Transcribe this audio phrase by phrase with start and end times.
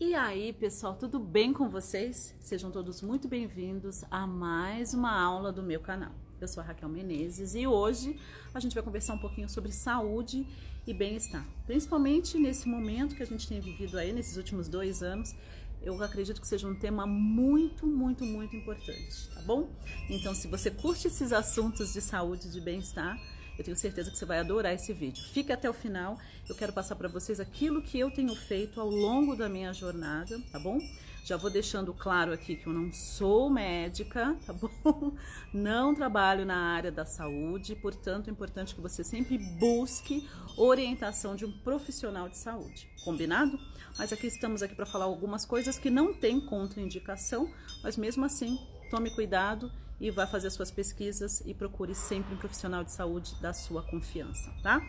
[0.00, 2.32] E aí, pessoal, tudo bem com vocês?
[2.40, 6.12] Sejam todos muito bem-vindos a mais uma aula do meu canal.
[6.40, 8.16] Eu sou a Raquel Menezes e hoje
[8.54, 10.46] a gente vai conversar um pouquinho sobre saúde
[10.86, 11.44] e bem-estar.
[11.66, 15.34] Principalmente nesse momento que a gente tem vivido aí, nesses últimos dois anos,
[15.82, 19.68] eu acredito que seja um tema muito, muito, muito importante, tá bom?
[20.08, 23.18] Então, se você curte esses assuntos de saúde e de bem-estar,
[23.58, 25.22] eu tenho certeza que você vai adorar esse vídeo.
[25.32, 26.16] Fique até o final.
[26.48, 30.40] Eu quero passar para vocês aquilo que eu tenho feito ao longo da minha jornada,
[30.52, 30.78] tá bom?
[31.24, 35.12] Já vou deixando claro aqui que eu não sou médica, tá bom?
[35.52, 41.44] Não trabalho na área da saúde, portanto é importante que você sempre busque orientação de
[41.44, 43.58] um profissional de saúde, combinado?
[43.98, 48.56] Mas aqui estamos aqui para falar algumas coisas que não tem contraindicação, mas mesmo assim,
[48.88, 49.70] tome cuidado
[50.00, 54.52] e vá fazer suas pesquisas e procure sempre um profissional de saúde da sua confiança,
[54.62, 54.80] tá?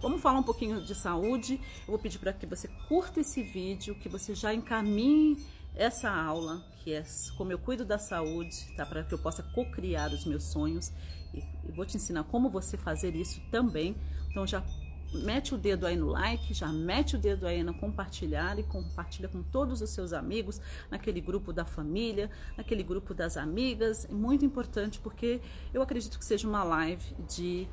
[0.00, 1.60] Vamos falar um pouquinho de saúde.
[1.82, 6.64] Eu vou pedir para que você curta esse vídeo, que você já encaminhe essa aula,
[6.78, 7.04] que é
[7.36, 8.84] como eu cuido da saúde, tá?
[8.84, 10.92] Para que eu possa co-criar os meus sonhos.
[11.32, 13.96] E, vou te ensinar como você fazer isso também.
[14.30, 14.62] Então já
[15.12, 19.28] mete o dedo aí no like, já mete o dedo aí no compartilhar e compartilha
[19.28, 20.60] com todos os seus amigos,
[20.90, 24.04] naquele grupo da família, naquele grupo das amigas.
[24.06, 25.40] É muito importante porque
[25.72, 27.68] eu acredito que seja uma live de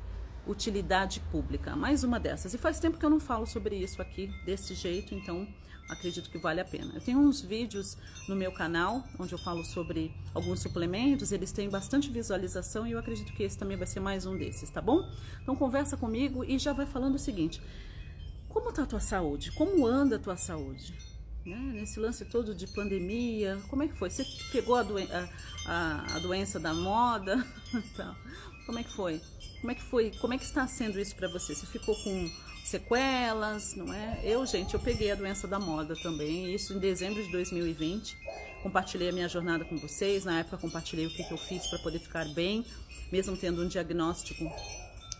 [0.46, 2.54] utilidade pública, mais uma dessas.
[2.54, 5.46] E faz tempo que eu não falo sobre isso aqui desse jeito, então
[5.90, 6.92] acredito que vale a pena.
[6.94, 7.96] Eu tenho uns vídeos
[8.28, 12.98] no meu canal onde eu falo sobre alguns suplementos, eles têm bastante visualização e eu
[12.98, 15.08] acredito que esse também vai ser mais um desses, tá bom?
[15.42, 17.60] Então conversa comigo e já vai falando o seguinte:
[18.48, 19.52] como tá a tua saúde?
[19.52, 20.94] Como anda a tua saúde?
[21.44, 21.56] Né?
[21.56, 24.10] Nesse lance todo de pandemia, como é que foi?
[24.10, 25.28] Você pegou a, doen a,
[25.66, 27.44] a, a doença da moda?
[28.66, 29.20] como é que foi?
[29.60, 30.10] Como é que foi?
[30.20, 31.54] Como é que está sendo isso para você?
[31.54, 32.30] Você ficou com
[32.70, 34.20] sequelas, não é?
[34.22, 38.16] Eu, gente, eu peguei a doença da moda também, isso em dezembro de 2020.
[38.62, 41.80] Compartilhei a minha jornada com vocês, na época compartilhei o que, que eu fiz para
[41.80, 42.64] poder ficar bem,
[43.10, 44.48] mesmo tendo um diagnóstico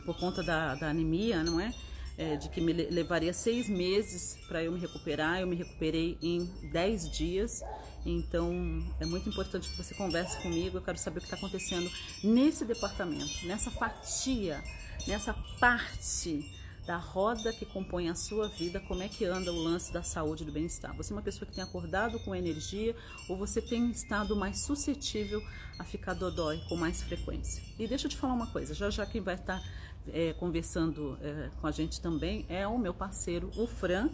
[0.04, 1.74] por conta da, da anemia, não é?
[2.16, 2.36] é?
[2.36, 5.40] de que me levaria seis meses para eu me recuperar.
[5.40, 7.62] Eu me recuperei em dez dias.
[8.06, 8.52] Então
[9.00, 10.78] é muito importante que você converse comigo.
[10.78, 11.90] Eu quero saber o que está acontecendo
[12.22, 14.62] nesse departamento, nessa fatia,
[15.06, 16.59] nessa parte
[16.90, 20.42] da roda que compõe a sua vida, como é que anda o lance da saúde
[20.42, 20.92] e do bem-estar.
[20.96, 22.96] Você é uma pessoa que tem acordado com energia
[23.28, 25.40] ou você tem estado mais suscetível
[25.78, 27.62] a ficar dodói com mais frequência?
[27.78, 29.62] E deixa eu te falar uma coisa, já já quem vai estar
[30.08, 34.10] é, conversando é, com a gente também é o meu parceiro, o Fran,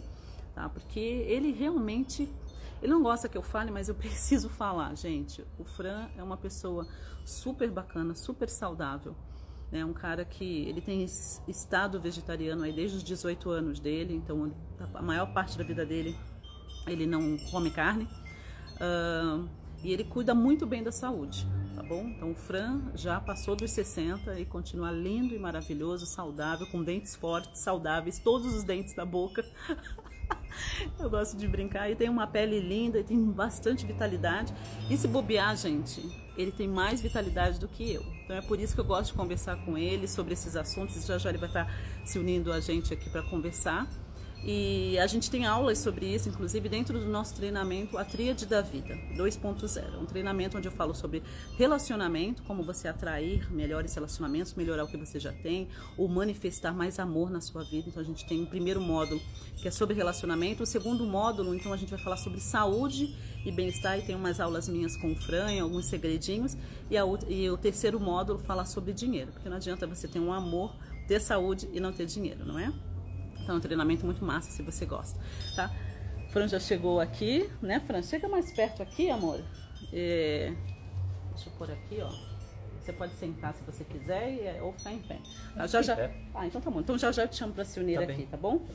[0.53, 0.69] tá?
[0.69, 2.29] Porque ele realmente
[2.79, 5.43] ele não gosta que eu fale, mas eu preciso falar, gente.
[5.57, 6.87] O Fran é uma pessoa
[7.25, 9.15] super bacana, super saudável
[9.71, 9.83] né?
[9.83, 11.05] Um cara que ele tem
[11.47, 14.51] estado vegetariano aí desde os 18 anos dele, então
[14.93, 16.15] a maior parte da vida dele
[16.85, 18.07] ele não come carne.
[18.75, 19.47] Uh,
[19.83, 21.45] e ele cuida muito bem da saúde,
[21.75, 22.07] tá bom?
[22.07, 27.15] Então o Fran já passou dos 60 e continua lindo e maravilhoso, saudável, com dentes
[27.15, 29.45] fortes, saudáveis, todos os dentes da boca.
[30.99, 34.53] Eu gosto de brincar e tem uma pele linda e tem bastante vitalidade.
[34.89, 36.01] E se bobear, gente,
[36.37, 38.05] ele tem mais vitalidade do que eu.
[38.23, 41.05] Então é por isso que eu gosto de conversar com ele sobre esses assuntos.
[41.05, 41.71] Já já ele vai estar
[42.05, 43.87] se unindo a gente aqui para conversar.
[44.49, 48.61] E a gente tem aulas sobre isso, inclusive dentro do nosso treinamento A Tríade da
[48.61, 49.99] Vida 2.0.
[50.01, 51.21] Um treinamento onde eu falo sobre
[51.57, 56.97] relacionamento, como você atrair melhores relacionamentos, melhorar o que você já tem, ou manifestar mais
[56.97, 57.89] amor na sua vida.
[57.89, 59.19] Então a gente tem um primeiro módulo
[59.57, 63.51] que é sobre relacionamento, o segundo módulo, então a gente vai falar sobre saúde e
[63.51, 66.55] bem-estar, e tem umas aulas minhas com o Fran, alguns segredinhos,
[66.89, 70.31] e, a, e o terceiro módulo fala sobre dinheiro, porque não adianta você ter um
[70.31, 70.73] amor,
[71.05, 72.71] ter saúde e não ter dinheiro, não é?
[73.47, 75.17] Então é um treinamento muito massa se você gosta,
[75.55, 75.71] tá?
[76.31, 78.01] Fran já chegou aqui, né, Fran?
[78.01, 79.41] Chega mais perto aqui, amor.
[79.93, 80.53] É...
[81.33, 82.11] Deixa eu pôr aqui, ó.
[82.77, 85.17] Você pode sentar se você quiser e, é, ou ficar em pé.
[85.55, 85.95] Ah, já, já...
[86.35, 86.81] Ah, então tá bom.
[86.81, 88.25] Então já já te chamo para se unir tá aqui, bem.
[88.25, 88.59] tá bom?
[88.59, 88.73] Tá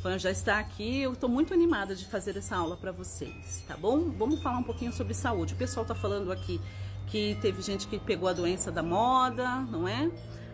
[0.00, 1.02] Fran já está aqui.
[1.02, 4.10] Eu estou muito animada de fazer essa aula para vocês, tá bom?
[4.12, 5.52] Vamos falar um pouquinho sobre saúde.
[5.52, 6.58] O pessoal está falando aqui
[7.08, 10.10] que teve gente que pegou a doença da moda, não é?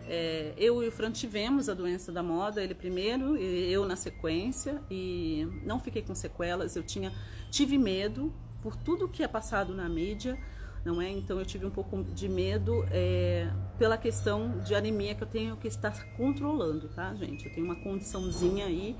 [0.07, 3.95] É, eu e o Fran tivemos a doença da moda, ele primeiro e eu na
[3.95, 6.75] sequência, e não fiquei com sequelas.
[6.75, 7.13] Eu tinha,
[7.49, 10.37] tive medo por tudo que é passado na mídia,
[10.85, 11.09] não é?
[11.09, 15.57] Então eu tive um pouco de medo é, pela questão de anemia que eu tenho
[15.57, 17.45] que estar controlando, tá, gente?
[17.45, 18.95] Eu tenho uma condiçãozinha aí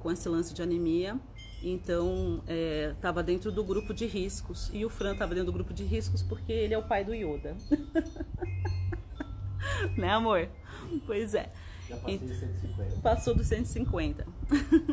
[0.00, 1.20] com esse lance de anemia,
[1.62, 2.42] então
[2.92, 5.84] estava é, dentro do grupo de riscos e o Fran estava dentro do grupo de
[5.84, 7.56] riscos porque ele é o pai do Yoda.
[9.96, 10.48] né, amor?
[11.06, 11.50] Pois é.
[11.88, 13.00] Já passei dos 150.
[13.00, 14.26] Passou dos 150.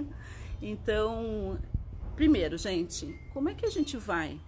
[0.62, 1.60] então,
[2.16, 4.40] primeiro, gente, como é que a gente vai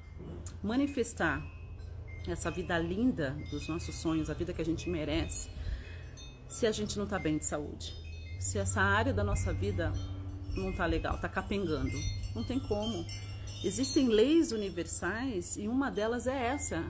[0.63, 1.43] manifestar
[2.27, 5.49] essa vida linda dos nossos sonhos, a vida que a gente merece,
[6.47, 7.93] se a gente não está bem de saúde?
[8.39, 9.93] Se essa área da nossa vida
[10.55, 11.97] não está legal, está capengando?
[12.33, 13.05] Não tem como.
[13.63, 16.83] Existem leis universais e uma delas é essa,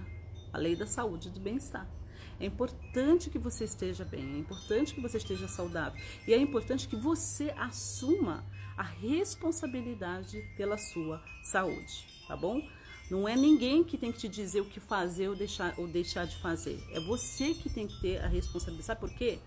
[0.54, 1.99] a lei da saúde e do bem-estar.
[2.40, 6.88] É importante que você esteja bem, é importante que você esteja saudável e é importante
[6.88, 8.46] que você assuma
[8.78, 12.62] a responsabilidade pela sua saúde, tá bom?
[13.10, 16.26] Não é ninguém que tem que te dizer o que fazer ou deixar, ou deixar
[16.26, 16.80] de fazer.
[16.92, 18.86] É você que tem que ter a responsabilidade.
[18.86, 19.40] Sabe por quê?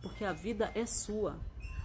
[0.00, 1.38] Porque a vida é sua.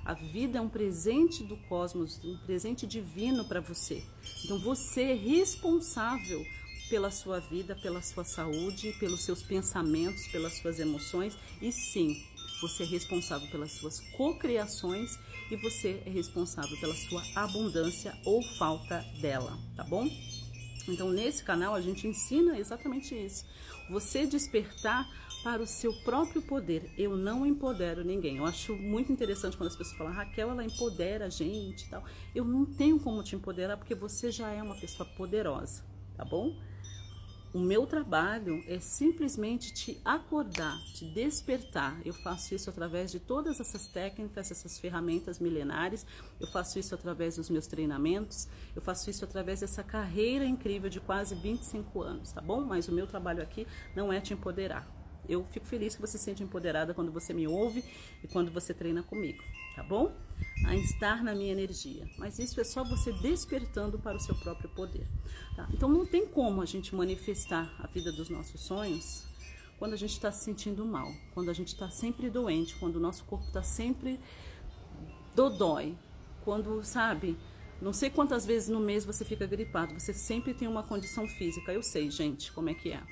[0.06, 4.02] A vida é um presente do cosmos, um presente divino para você.
[4.46, 6.46] Então você é responsável
[6.90, 12.24] pela sua vida, pela sua saúde, pelos seus pensamentos, pelas suas emoções e sim,
[12.62, 15.18] você é responsável pelas suas cocriações
[15.52, 20.10] e você é responsável pela sua abundância ou falta dela, tá bom?
[20.88, 23.46] Então, nesse canal a gente ensina exatamente isso.
[23.90, 25.08] Você despertar
[25.44, 26.92] para o seu próprio poder.
[26.98, 28.38] Eu não empodero ninguém.
[28.38, 32.04] Eu acho muito interessante quando as pessoas falam, Raquel, ela empodera a gente e tal.
[32.34, 35.84] Eu não tenho como te empoderar porque você já é uma pessoa poderosa,
[36.16, 36.56] tá bom?
[37.58, 42.00] O meu trabalho é simplesmente te acordar, te despertar.
[42.06, 46.06] Eu faço isso através de todas essas técnicas, essas ferramentas milenares.
[46.40, 48.48] Eu faço isso através dos meus treinamentos.
[48.76, 52.62] Eu faço isso através dessa carreira incrível de quase 25 anos, tá bom?
[52.62, 53.66] Mas o meu trabalho aqui
[53.96, 54.88] não é te empoderar.
[55.28, 57.84] Eu fico feliz que você se sente empoderada quando você me ouve
[58.24, 59.44] e quando você treina comigo,
[59.78, 60.12] tá bom?
[60.66, 62.10] A estar na minha energia.
[62.18, 65.08] Mas isso é só você despertando para o seu próprio poder.
[65.56, 65.70] Tá?
[65.72, 69.24] Então não tem como a gente manifestar a vida dos nossos sonhos
[69.78, 73.00] quando a gente está se sentindo mal, quando a gente está sempre doente, quando o
[73.00, 74.20] nosso corpo está sempre
[75.36, 75.96] dodói,
[76.44, 77.38] quando, sabe,
[77.80, 81.72] não sei quantas vezes no mês você fica gripado, você sempre tem uma condição física.
[81.72, 83.04] Eu sei, gente, como é que é.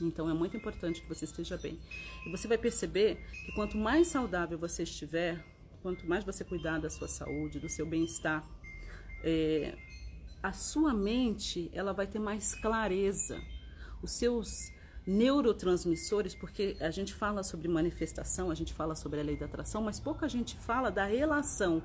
[0.00, 1.78] Então é muito importante que você esteja bem.
[2.26, 5.44] E você vai perceber que quanto mais saudável você estiver,
[5.84, 8.42] quanto mais você cuidar da sua saúde, do seu bem-estar,
[9.22, 9.76] é,
[10.42, 13.38] a sua mente ela vai ter mais clareza.
[14.02, 14.72] Os seus
[15.06, 19.82] neurotransmissores, porque a gente fala sobre manifestação, a gente fala sobre a lei da atração,
[19.82, 21.82] mas pouca gente fala da relação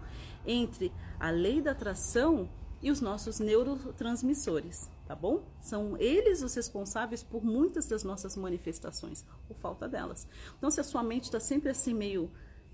[0.47, 2.49] entre a lei da atração
[2.81, 5.43] e os nossos neurotransmissores, tá bom?
[5.59, 10.25] São eles os responsáveis por muitas das nossas manifestações, ou falta delas.
[10.57, 12.31] Então, se a sua mente está sempre assim meio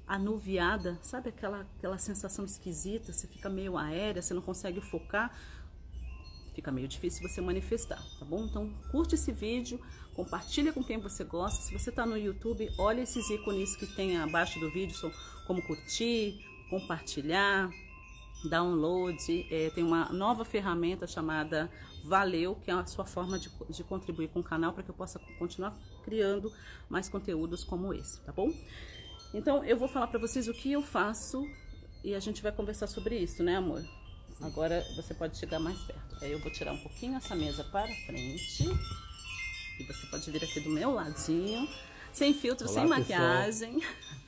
[0.07, 5.36] anuviada, sabe aquela, aquela sensação esquisita, você fica meio aérea, você não consegue focar,
[6.54, 8.46] fica meio difícil você manifestar, tá bom?
[8.46, 9.80] Então, curte esse vídeo,
[10.13, 11.62] compartilha com quem você gosta.
[11.62, 14.96] Se você está no YouTube, olha esses ícones que tem abaixo do vídeo,
[15.46, 17.69] como curtir, compartilhar,
[18.50, 21.69] download, é, tem uma nova ferramenta chamada
[22.04, 24.96] Valeu, que é a sua forma de, de contribuir com o canal para que eu
[24.96, 26.54] possa continuar criando
[26.88, 28.54] mais conteúdos como esse, tá bom?
[29.36, 31.46] Então eu vou falar para vocês o que eu faço
[32.02, 33.84] e a gente vai conversar sobre isso, né, amor?
[34.42, 36.24] Agora você pode chegar mais perto.
[36.24, 38.64] Aí eu vou tirar um pouquinho essa mesa para frente
[39.78, 41.68] e você pode vir aqui do meu ladinho.
[42.14, 43.82] Sem filtro, Olá, sem maquiagem.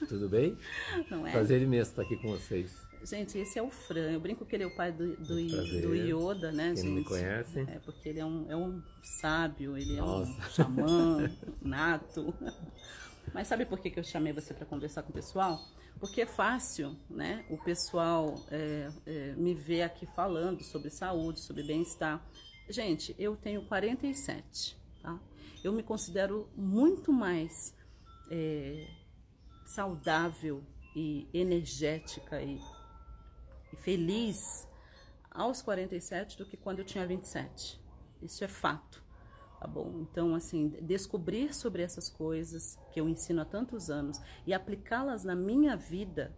[0.10, 0.58] Tudo bem?
[1.10, 1.32] Não é?
[1.32, 2.86] Prazer imenso estar aqui com vocês.
[3.02, 4.12] Gente, esse é o Fran.
[4.12, 6.96] Eu brinco que ele é o pai do, do, do Yoda, né, Quem gente?
[6.96, 7.60] me conhece.
[7.62, 10.32] É, porque ele é um, é um sábio, ele Nossa.
[10.32, 11.32] é um xamã
[11.62, 12.34] nato.
[13.34, 15.60] Mas sabe por que, que eu chamei você para conversar com o pessoal?
[16.00, 17.46] Porque é fácil, né?
[17.50, 22.26] O pessoal é, é, me ver aqui falando sobre saúde, sobre bem-estar.
[22.70, 25.20] Gente, eu tenho 47, tá?
[25.64, 27.76] Eu me considero muito mais
[28.30, 28.88] é,
[29.66, 30.64] saudável
[30.96, 32.60] e energética e
[33.72, 34.68] e feliz
[35.32, 37.80] aos 47 do que quando eu tinha 27.
[38.22, 39.04] Isso é fato,
[39.60, 40.06] tá bom?
[40.10, 45.36] Então, assim, descobrir sobre essas coisas que eu ensino há tantos anos e aplicá-las na
[45.36, 46.36] minha vida,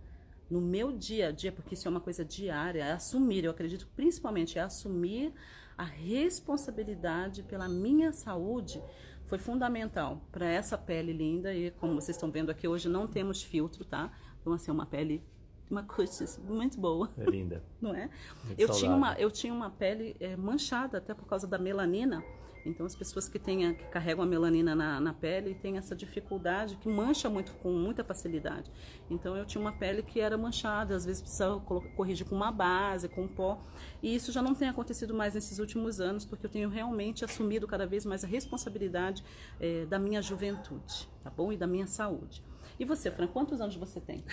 [0.50, 3.88] no meu dia a dia, porque isso é uma coisa diária, é assumir, eu acredito
[3.96, 5.34] principalmente é assumir
[5.78, 8.84] a responsabilidade pela minha saúde
[9.28, 13.44] foi fundamental para essa pele linda e como vocês estão vendo aqui hoje não temos
[13.44, 14.12] filtro, tá?
[14.42, 15.24] Então assim, é uma pele
[15.70, 17.12] uma coisa muito boa.
[17.16, 17.64] É linda.
[17.80, 18.10] Não é?
[18.58, 22.24] eu tinha, uma, eu tinha uma pele é, manchada até por causa da melanina.
[22.66, 26.76] Então, as pessoas que, têm, que carregam a melanina na, na pele têm essa dificuldade,
[26.78, 28.72] que mancha muito com muita facilidade.
[29.10, 33.08] Então, eu tinha uma pele que era manchada, às vezes precisava corrigir com uma base,
[33.08, 33.62] com pó.
[34.02, 37.68] E isso já não tem acontecido mais nesses últimos anos, porque eu tenho realmente assumido
[37.68, 39.24] cada vez mais a responsabilidade
[39.60, 41.52] é, da minha juventude, tá bom?
[41.52, 42.44] E da minha saúde.
[42.80, 44.24] E você, Fran, quantos anos você tem?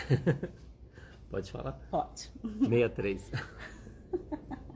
[1.30, 1.73] Pode falar?
[1.90, 2.30] Pode.
[2.42, 3.30] 63.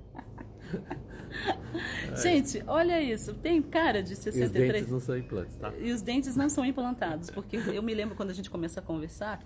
[2.23, 3.35] Gente, olha isso.
[3.35, 4.73] Tem cara de E os 63.
[4.73, 5.73] dentes não são implantes, tá?
[5.79, 8.83] E os dentes não são implantados, porque eu me lembro quando a gente começa a
[8.83, 9.39] conversar,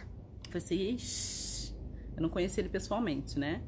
[0.49, 1.75] falei assim, ixi,
[2.16, 3.61] eu não conheci ele pessoalmente, né?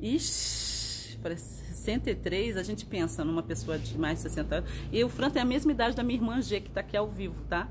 [0.00, 4.70] Ixi, para 63, a gente pensa numa pessoa de mais de 60 anos.
[4.90, 7.08] E o Fran tem a mesma idade da minha irmã G, que tá aqui ao
[7.08, 7.68] vivo, tá?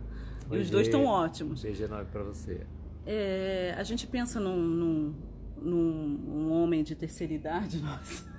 [0.52, 0.92] E os Oi, dois Gê.
[0.92, 1.62] estão ótimos.
[1.64, 2.62] Beijo enorme pra você.
[3.06, 5.16] É, a gente pensa num, num,
[5.62, 8.31] num- um homem de terceira idade, nossa.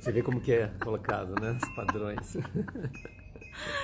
[0.00, 1.58] Você vê como que é colocado, né?
[1.62, 2.36] Os padrões.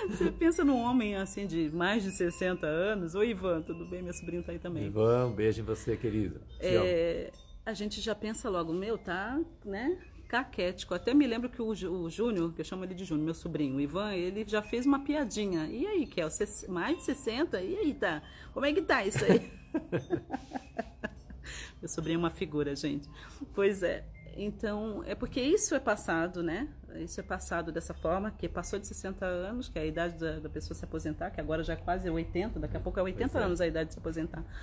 [0.09, 3.15] Você pensa num homem assim de mais de 60 anos.
[3.15, 4.03] Oi, Ivan, tudo bem?
[4.03, 4.87] Meu sobrinho tá aí também.
[4.87, 6.41] Ivan, um beijo em você, querido.
[6.61, 7.33] É,
[7.67, 9.99] a gente já pensa logo, meu, tá, né?
[10.29, 10.95] Caquético.
[10.95, 13.77] Até me lembro que o, o Júnior, que eu chamo ele de Júnior, meu sobrinho,
[13.77, 15.67] o Ivan, ele já fez uma piadinha.
[15.67, 16.29] E aí, Kel,
[16.69, 17.61] mais de 60?
[17.61, 18.23] E aí, tá?
[18.53, 19.51] Como é que tá isso aí?
[21.83, 23.09] meu sobrinho é uma figura, gente.
[23.55, 24.05] Pois é.
[24.37, 26.69] Então, é porque isso é passado, né?
[26.97, 30.39] Isso é passado dessa forma, que passou de 60 anos, que é a idade da,
[30.39, 33.29] da pessoa se aposentar, que agora já é quase 80, daqui a pouco é 80
[33.31, 33.47] Pois é.
[33.47, 34.45] anos a idade de se aposentar.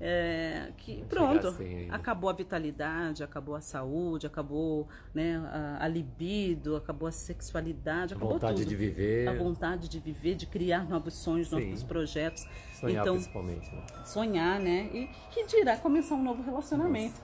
[0.00, 6.74] É, que pronto, assim acabou a vitalidade, acabou a saúde, acabou né, a, a libido,
[6.74, 8.68] acabou a sexualidade, A acabou vontade tudo.
[8.68, 11.66] de viver, A vontade de viver, de criar novos sonhos, Sim.
[11.66, 12.48] novos projetos.
[12.80, 13.70] sonhar então, principalmente.
[13.72, 13.82] Né?
[14.04, 14.90] sonhar, né?
[14.92, 17.20] E que dirá começar um novo relacionamento,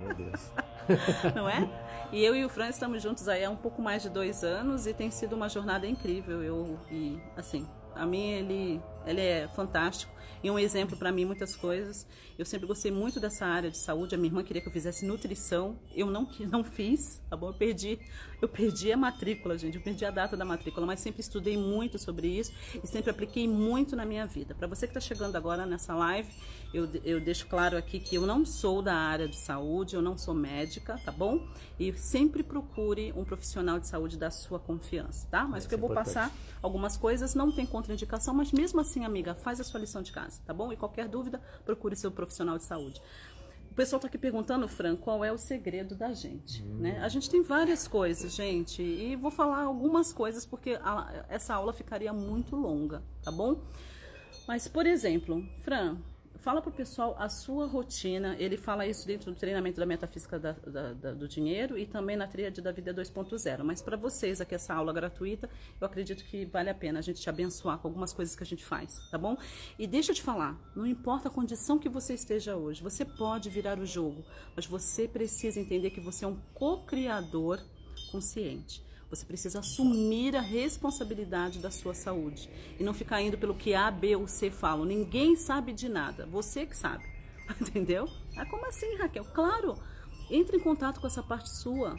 [0.00, 0.50] Meu Deus.
[1.34, 1.68] não é?
[2.12, 4.86] E eu e o Fran estamos juntos aí há um pouco mais de dois anos
[4.86, 6.42] e tem sido uma jornada incrível.
[6.42, 10.12] Eu e assim, a mim ele ele é fantástico
[10.44, 12.06] e um exemplo para mim muitas coisas.
[12.38, 14.14] Eu sempre gostei muito dessa área de saúde.
[14.14, 17.48] A minha irmã queria que eu fizesse nutrição, eu não não fiz, tá bom?
[17.48, 17.98] Eu perdi,
[18.40, 19.76] eu perdi a matrícula, gente.
[19.76, 23.46] Eu perdi a data da matrícula, mas sempre estudei muito sobre isso e sempre apliquei
[23.48, 24.54] muito na minha vida.
[24.54, 26.30] Para você que está chegando agora nessa live,
[26.72, 30.16] eu, eu deixo claro aqui que eu não sou da área de saúde, eu não
[30.16, 31.46] sou médica, tá bom?
[31.78, 35.44] E sempre procure um profissional de saúde da sua confiança, tá?
[35.44, 36.14] Mas que eu é vou importante.
[36.14, 40.12] passar algumas coisas, não tem contraindicação, mas mesmo assim, amiga, faz a sua lição de
[40.12, 40.72] casa, tá bom?
[40.72, 43.00] E qualquer dúvida, procure seu profissional de saúde.
[43.70, 47.00] O pessoal está aqui perguntando, Fran, qual é o segredo da gente, né?
[47.02, 51.72] A gente tem várias coisas, gente, e vou falar algumas coisas porque a- essa aula
[51.72, 53.62] ficaria muito longa, tá bom?
[54.46, 55.96] Mas, por exemplo, Fran,
[56.42, 58.34] fala pro pessoal a sua rotina.
[58.38, 62.16] Ele fala isso dentro do treinamento da metafísica da- da- da- do dinheiro e também
[62.16, 63.64] na tríade da vida 2.0.
[63.64, 65.48] Mas para vocês aqui, essa aula gratuita,
[65.80, 68.46] eu acredito que vale a pena a gente te abençoar com algumas coisas que a
[68.46, 69.36] gente faz, tá bom?
[69.78, 73.48] E deixa eu te falar, não importa a condição que você esteja hoje, você pode
[73.48, 74.24] virar o jogo,
[74.56, 77.60] mas você precisa entender que você é um co-criador
[78.10, 78.82] consciente.
[79.12, 82.48] Você precisa assumir a responsabilidade da sua saúde
[82.80, 84.86] e não ficar indo pelo que A, B ou C falam.
[84.86, 87.04] Ninguém sabe de nada, você que sabe.
[87.60, 88.08] Entendeu?
[88.38, 89.26] Ah, como assim, Raquel?
[89.26, 89.74] Claro,
[90.30, 91.94] entre em contato com essa parte sua,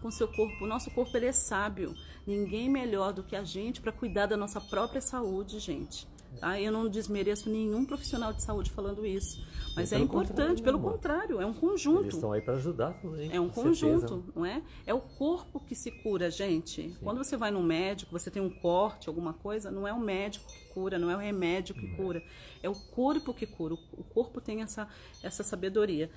[0.00, 0.64] com seu corpo.
[0.64, 1.92] O nosso corpo ele é sábio.
[2.24, 6.06] Ninguém melhor do que a gente para cuidar da nossa própria saúde, gente.
[6.38, 6.60] Tá?
[6.60, 10.28] Eu não desmereço nenhum profissional de saúde falando isso, mas é importante.
[10.30, 12.08] contrário, Pelo contrário, é um Eles conjunto.
[12.08, 13.30] estão aí para ajudar também.
[13.32, 14.22] É um conjunto, certeza.
[14.34, 14.62] não é?
[14.86, 16.96] É o corpo que se cura, gente.
[17.02, 20.46] Quando você vai no médico, você tem um corte, alguma coisa, não é o médico
[20.50, 22.22] que cura, não é o remédio que cura.
[22.62, 23.74] É o corpo que cura.
[23.74, 24.88] O o corpo tem essa,
[25.22, 26.10] essa sabedoria.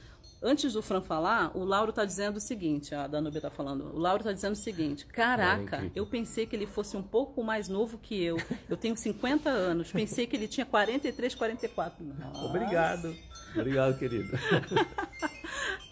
[0.43, 3.99] Antes do Fran falar, o Lauro está dizendo o seguinte, a Danúbia está falando, o
[3.99, 5.91] Lauro está dizendo o seguinte, caraca, incrível.
[5.93, 8.37] eu pensei que ele fosse um pouco mais novo que eu.
[8.67, 12.03] Eu tenho 50 anos, pensei que ele tinha 43, 44.
[12.03, 12.41] Nossa.
[12.45, 13.15] Obrigado.
[13.55, 14.29] Obrigado, querido.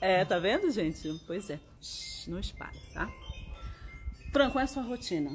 [0.02, 1.14] É, tá vendo, gente?
[1.28, 1.60] Pois é.
[1.82, 3.12] Shhh, não espalha, tá?
[4.32, 5.30] Fran, qual é a sua rotina?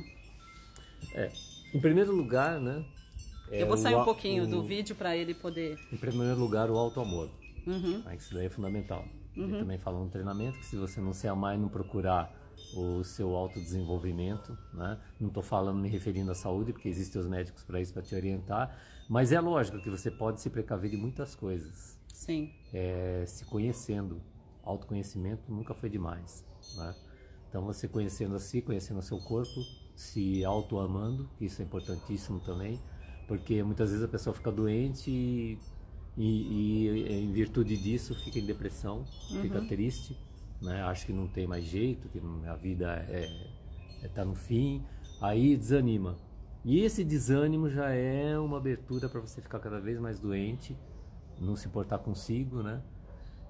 [1.14, 1.30] É,
[1.74, 2.82] em primeiro lugar, né?
[3.50, 5.78] é Eu vou sair o um pouquinho o- do vídeo para ele poder.
[5.92, 7.28] Em primeiro lugar, o auto-amor.
[7.66, 8.02] Uhum.
[8.02, 9.04] Que Isso daí é fundamental.
[9.36, 12.32] Ele também fala no treinamento que se você não se amar e não procurar
[12.76, 14.98] o seu autodesenvolvimento, né?
[15.20, 18.14] não estou falando me referindo à saúde, porque existem os médicos para isso, para te
[18.14, 18.76] orientar,
[19.08, 21.98] mas é lógico que você pode se precaver de muitas coisas.
[22.12, 22.52] Sim.
[22.72, 24.20] É, se conhecendo,
[24.62, 26.44] autoconhecimento nunca foi demais.
[26.76, 26.94] Né?
[27.48, 29.60] Então você conhecendo a si, conhecendo o seu corpo,
[29.94, 32.80] se auto-amando, isso é importantíssimo também,
[33.28, 35.58] porque muitas vezes a pessoa fica doente e,
[36.16, 39.04] e- e, em virtude disso fica em depressão,
[39.40, 40.16] fica triste,
[40.62, 40.82] né?
[40.82, 43.48] acha que não tem mais jeito, que a vida é,
[44.02, 44.82] é, tá no fim,
[45.20, 46.16] aí desanima.
[46.64, 50.76] E esse desânimo já é uma abertura para você ficar cada vez mais doente,
[51.40, 52.80] não se portar consigo, né?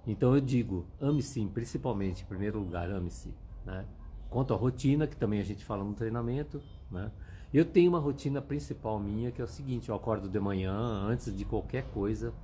[0.07, 3.33] Então eu digo, ame-se, principalmente, em primeiro lugar, ame-se,
[3.65, 3.85] né?
[4.29, 7.11] Quanto à rotina, que também a gente fala no treinamento, né?
[7.53, 11.35] Eu tenho uma rotina principal minha, que é o seguinte, eu acordo de manhã, antes
[11.35, 12.35] de qualquer coisa,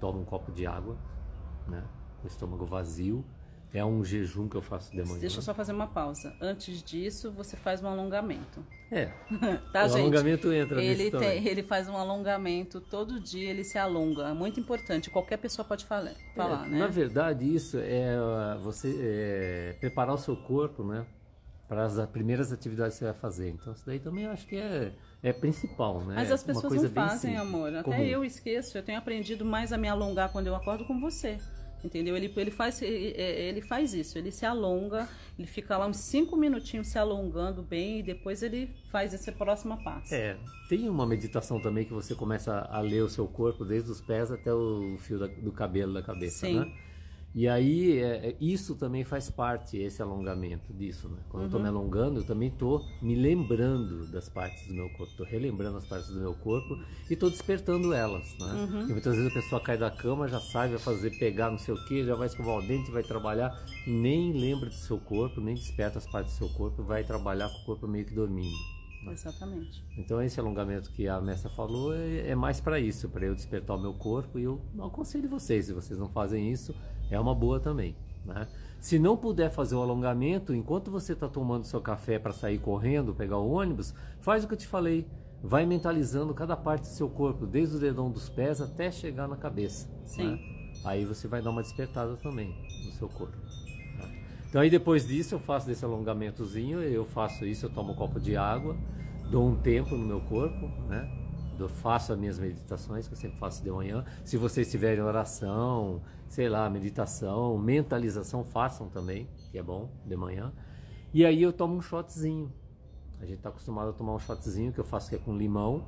[0.00, 0.96] tomo um copo de água,
[1.66, 1.84] né?
[2.20, 3.24] Com o estômago vazio,
[3.72, 5.18] É um jejum que eu faço de manhã.
[5.20, 6.34] Deixa eu só fazer uma pausa.
[6.40, 8.64] Antes disso, você faz um alongamento.
[8.90, 9.12] É.
[9.72, 10.00] tá, o gente?
[10.00, 11.46] alongamento entra ele nisso também.
[11.46, 14.28] Ele faz um alongamento todo dia, ele se alonga.
[14.28, 15.10] É muito importante.
[15.10, 16.78] Qualquer pessoa pode falar, falar É, né?
[16.78, 18.16] Na verdade, isso é
[18.62, 21.04] você é, preparar o seu corpo, né?
[21.68, 23.50] Para as primeiras atividades que você vai fazer.
[23.50, 24.90] Então, isso daí também eu acho que é,
[25.22, 26.14] é principal, né?
[26.14, 27.68] Mas as pessoas não fazem, simples, amor.
[27.74, 28.02] Até comum.
[28.02, 28.78] eu esqueço.
[28.78, 31.38] Eu tenho aprendido mais a me alongar quando eu acordo com você.
[31.84, 32.16] Entendeu?
[32.16, 35.08] Ele, ele, faz, ele, ele faz isso, ele se alonga,
[35.38, 39.76] ele fica lá uns cinco minutinhos se alongando bem e depois ele faz essa próxima
[39.84, 40.12] passo.
[40.12, 40.36] É,
[40.68, 44.32] tem uma meditação também que você começa a ler o seu corpo desde os pés
[44.32, 46.58] até o fio da- do cabelo da cabeça, Sim.
[46.60, 46.72] né?
[47.34, 51.18] E aí, é, é, isso também faz parte, esse alongamento disso, né?
[51.28, 51.52] Quando eu Uhum.
[51.52, 55.76] tô me alongando, eu também tô me lembrando das partes do meu corpo, tô relembrando
[55.76, 58.52] as partes do meu corpo e tô despertando elas, né?
[58.54, 58.88] Uhum.
[58.88, 61.74] E muitas vezes a pessoa cai da cama, já sai, vai fazer, pegar não sei
[61.74, 63.54] o que, já vai escovar o dente, vai trabalhar,
[63.86, 67.58] nem lembra do seu corpo, nem desperta as partes do seu corpo, vai trabalhar com
[67.60, 68.77] o corpo meio que dormindo.
[69.12, 69.84] Exatamente.
[69.96, 73.76] Então esse alongamento que a mestra falou é, é mais para isso, para eu despertar
[73.76, 76.74] o meu corpo e eu aconselho vocês, se vocês não fazem isso,
[77.10, 78.46] é uma boa também, né?
[78.80, 83.12] Se não puder fazer o alongamento, enquanto você está tomando seu café para sair correndo,
[83.14, 85.06] pegar o ônibus, faz o que eu te falei.
[85.42, 89.36] Vai mentalizando cada parte do seu corpo, desde o dedão dos pés até chegar na
[89.36, 89.88] cabeça.
[90.04, 90.32] Sim.
[90.32, 90.38] né?
[90.84, 93.36] Aí você vai dar uma despertada também no seu corpo.
[94.48, 98.18] Então aí depois disso eu faço desse alongamentozinho, eu faço isso, eu tomo um copo
[98.18, 98.76] de água,
[99.30, 101.06] dou um tempo no meu corpo, né?
[101.58, 104.04] Eu faço as minhas meditações que eu sempre faço de manhã.
[104.24, 110.52] Se vocês tiverem oração, sei lá, meditação, mentalização, façam também, que é bom de manhã.
[111.12, 112.52] E aí eu tomo um shotzinho.
[113.20, 115.84] A gente está acostumado a tomar um shotzinho que eu faço que é com limão,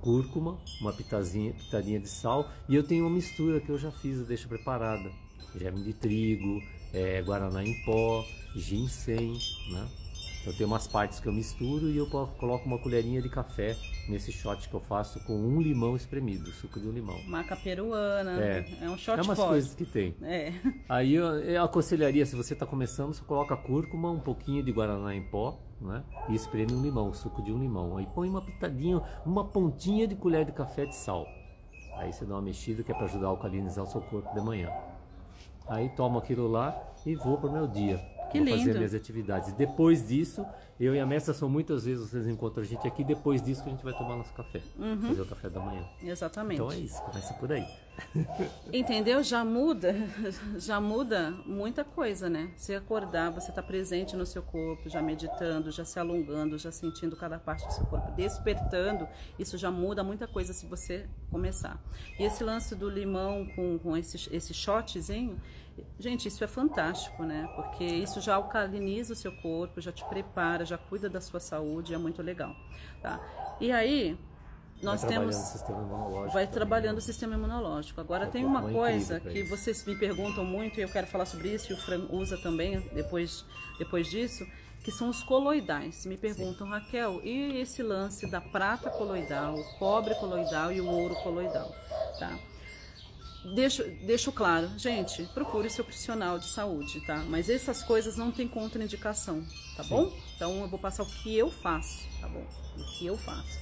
[0.00, 4.18] cúrcuma, uma pitazinha, pitadinha de sal e eu tenho uma mistura que eu já fiz,
[4.18, 5.10] eu deixo preparada.
[5.54, 6.60] Germe de trigo,
[6.92, 9.38] é, guaraná em pó, ginseng,
[9.70, 9.88] né?
[10.44, 13.76] Eu tenho umas partes que eu misturo e eu coloco uma colherinha de café
[14.08, 17.16] nesse shot que eu faço com um limão espremido, suco de um limão.
[17.28, 18.66] Maca peruana, É.
[18.80, 19.50] é, um shot é umas forte.
[19.50, 20.16] coisas que tem.
[20.20, 20.52] É.
[20.88, 25.14] Aí eu, eu aconselharia, se você está começando, você coloca cúrcuma, um pouquinho de guaraná
[25.14, 26.02] em pó, né?
[26.28, 27.96] E espreme um limão, suco de um limão.
[27.96, 31.24] Aí põe uma pitadinha, uma pontinha de colher de café de sal.
[31.98, 34.40] Aí você dá uma mexida que é para ajudar a alcalinizar o seu corpo de
[34.40, 34.68] manhã.
[35.68, 38.11] Aí tomo aquilo lá e vou pro meu dia.
[38.32, 38.78] Que vou fazer lindo.
[38.78, 39.52] minhas atividades.
[39.52, 40.44] Depois disso,
[40.80, 43.04] eu e a mestra são muitas vezes vocês encontram a gente aqui.
[43.04, 44.60] Depois disso que a gente vai tomar nosso café,
[45.06, 45.84] fazer o café da manhã.
[46.02, 46.60] Exatamente.
[46.60, 47.64] Então é isso, começa por aí.
[48.72, 49.22] Entendeu?
[49.22, 49.94] Já muda,
[50.58, 52.50] já muda muita coisa, né?
[52.56, 57.14] Se acordar, você está presente no seu corpo, já meditando, já se alongando, já sentindo
[57.16, 59.06] cada parte do seu corpo, despertando,
[59.38, 61.80] isso já muda muita coisa se você começar.
[62.18, 65.38] E esse lance do limão com, com esse, esse shotzinho,
[65.98, 67.48] gente, isso é fantástico, né?
[67.54, 71.94] Porque isso já alcaliniza o seu corpo, já te prepara, já cuida da sua saúde,
[71.94, 72.54] é muito legal,
[73.00, 73.20] tá?
[73.60, 74.18] E aí,
[74.82, 76.32] nós vai trabalhando temos o sistema imunológico.
[76.32, 76.98] vai também, trabalhando né?
[76.98, 78.00] o sistema imunológico.
[78.00, 81.54] Agora É tem uma coisa que vocês me perguntam muito e eu quero falar sobre
[81.54, 83.44] isso e o Fran usa também depois
[83.78, 84.44] depois disso,
[84.82, 86.04] que são os coloidais.
[86.04, 91.14] Me perguntam, Raquel, e esse lance da prata coloidal, o cobre coloidal e o ouro
[91.16, 91.72] coloidal,
[92.18, 92.36] tá?
[93.44, 97.24] Deixo, deixo claro, gente, procure seu profissional de saúde, tá?
[97.28, 99.44] Mas essas coisas não tem contraindicação,
[99.76, 100.12] tá bom?
[100.36, 102.46] Então eu vou passar o que eu faço, tá bom?
[102.78, 103.58] O que eu faço.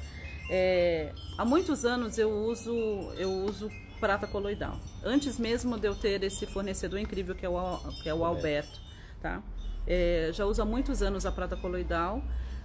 [0.51, 2.75] É, há muitos anos eu uso
[3.17, 4.79] eu uso prata coloidal.
[5.03, 8.81] Antes mesmo de eu ter esse fornecedor incrível que é o, que é o Alberto,
[9.23, 9.43] tá?
[9.87, 12.23] É, já uso há muitos anos a prata coloidal.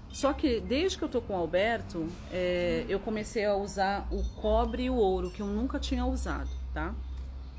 [0.10, 4.24] Só que desde que eu tô com o Alberto, é, eu comecei a usar o
[4.42, 6.96] cobre e o ouro, que eu nunca tinha usado, tá?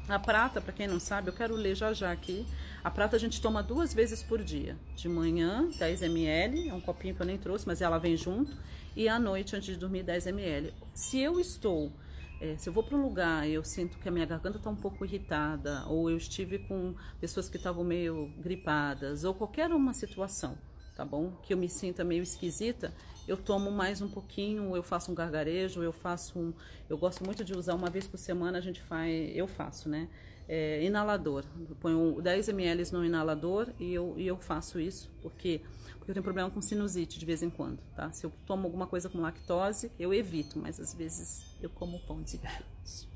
[0.08, 2.46] A prata, para quem não sabe, eu quero ler já já aqui.
[2.84, 4.76] A prata a gente toma duas vezes por dia.
[4.94, 8.56] De manhã, 10 ml, é um copinho que eu nem trouxe, mas ela vem junto.
[8.94, 10.72] E à noite, antes de dormir, 10 ml.
[10.94, 11.92] Se eu estou,
[12.40, 14.70] eh, se eu vou para um lugar e eu sinto que a minha garganta está
[14.70, 19.92] um pouco irritada, ou eu estive com pessoas que estavam meio gripadas, ou qualquer uma
[19.92, 20.56] situação,
[20.96, 21.32] tá bom?
[21.42, 22.92] Que eu me sinta meio esquisita,
[23.28, 26.54] eu tomo mais um pouquinho, eu faço um gargarejo, eu faço um.
[26.88, 29.36] Eu gosto muito de usar uma vez por semana, a gente faz.
[29.36, 30.08] Eu faço, né?
[30.48, 31.44] É, inalador.
[31.68, 35.60] Eu ponho 10 ml no inalador e eu, e eu faço isso, porque,
[35.98, 38.12] porque eu tenho problema com sinusite de vez em quando, tá?
[38.12, 42.22] Se eu tomo alguma coisa com lactose, eu evito, mas às vezes eu como pão
[42.22, 43.08] de queijo.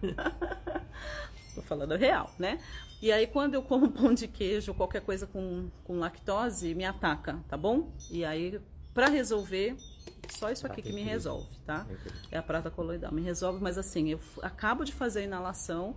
[1.56, 2.60] Tô falando real, né?
[3.00, 7.42] E aí, quando eu como pão de queijo, qualquer coisa com, com lactose, me ataca,
[7.48, 7.90] tá bom?
[8.10, 8.60] E aí,
[8.92, 9.74] pra resolver,
[10.28, 11.86] só isso aqui que me resolve, tá?
[12.30, 15.96] É a prata coloidal, me resolve, mas assim, eu acabo de fazer a inalação,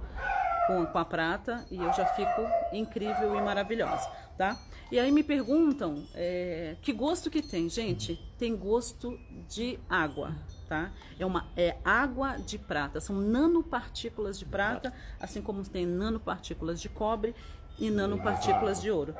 [0.70, 4.58] com, com a prata e eu já fico incrível e maravilhosa, tá?
[4.92, 8.16] E aí me perguntam é, que gosto que tem, gente?
[8.38, 9.20] Tem gosto
[9.50, 10.36] de água,
[10.70, 10.92] tá?
[11.20, 16.88] É uma é água de prata, são nanopartículas de prata, assim como tem nanopartículas de
[16.88, 17.36] cobre
[17.80, 19.16] e nanopartículas de ouro.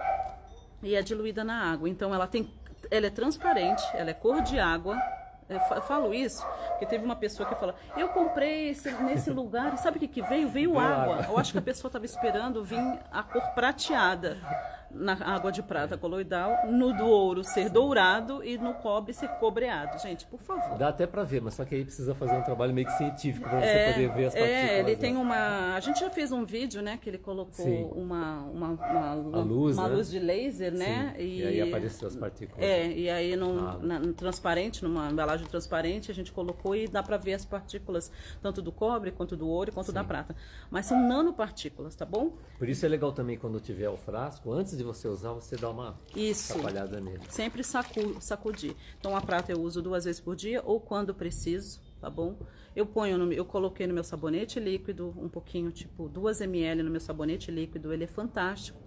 [0.84, 2.54] E é diluída na água, então ela tem
[2.90, 4.98] ela é transparente, ela é cor de água,
[5.50, 9.78] eu falo isso porque teve uma pessoa que falou: Eu comprei esse, nesse lugar e
[9.78, 10.48] sabe o que, que veio?
[10.48, 11.26] Veio água.
[11.28, 12.80] Eu acho que a pessoa estava esperando vir
[13.12, 14.38] a cor prateada
[14.92, 20.00] na água de prata coloidal, no do ouro ser dourado e no cobre ser cobreado.
[20.00, 20.78] Gente, por favor.
[20.78, 23.48] Dá até para ver, mas só que aí precisa fazer um trabalho meio que científico
[23.48, 24.70] para é, você poder ver as partículas.
[24.70, 25.76] É, ele tem uma.
[25.76, 29.78] A gente já fez um vídeo, né, que ele colocou uma, uma, uma, uma, luz,
[29.78, 29.96] uma né?
[29.96, 31.16] luz de laser, né?
[31.18, 32.64] E, e, aí apareceu as partículas.
[32.64, 33.80] É, e aí num, ah.
[33.82, 38.12] na, no transparente, numa embalagem transparente, a gente colocou e dá para ver as partículas,
[38.42, 39.94] tanto do cobre, quanto do ouro, quanto Sim.
[39.94, 40.36] da prata.
[40.72, 42.34] Mas são nanopartículas, tá bom?
[42.58, 45.70] Por isso é legal também quando tiver o frasco, antes de você usar, você dá
[45.70, 46.54] uma isso.
[46.54, 47.22] atrapalhada nele.
[47.30, 48.76] Sempre sacu, sacudir.
[49.00, 52.38] Então a prata eu uso duas vezes por dia ou quando preciso, tá bom?
[52.76, 56.90] Eu ponho, no, eu coloquei no meu sabonete líquido um pouquinho, tipo 2 ml no
[56.90, 58.80] meu sabonete líquido, ele é fantástico.